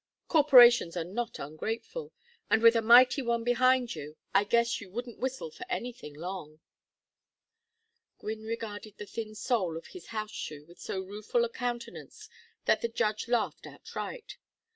Corporations 0.27 0.97
are 0.97 1.03
not 1.03 1.37
ungrateful, 1.37 2.11
and 2.49 2.63
with 2.63 2.75
a 2.75 2.81
mighty 2.81 3.21
one 3.21 3.43
behind 3.43 3.93
you, 3.93 4.17
I 4.33 4.45
guess 4.45 4.81
you 4.81 4.89
wouldn't 4.89 5.19
whistle 5.19 5.51
for 5.51 5.63
anything, 5.69 6.15
long." 6.15 6.59
Gwynne 8.17 8.41
regarded 8.41 8.97
the 8.97 9.05
thin 9.05 9.35
sole 9.35 9.77
of 9.77 9.85
his 9.93 10.07
house 10.07 10.31
shoe 10.33 10.65
with 10.65 10.79
so 10.79 11.01
rueful 11.01 11.45
a 11.45 11.49
countenance 11.49 12.29
that 12.65 12.81
the 12.81 12.87
judge 12.87 13.27
laughed 13.27 13.67
outright. 13.67 14.39